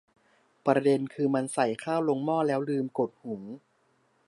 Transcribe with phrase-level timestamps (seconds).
[0.65, 3.41] ประเด็นคือมันใส่ข้าวลงหม้อแล้วลืมกดหุง